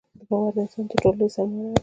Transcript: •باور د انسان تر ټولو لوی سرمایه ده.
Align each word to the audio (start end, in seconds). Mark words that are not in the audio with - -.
•باور 0.29 0.51
د 0.55 0.57
انسان 0.63 0.85
تر 0.89 0.95
ټولو 1.01 1.17
لوی 1.19 1.29
سرمایه 1.35 1.69
ده. 1.73 1.79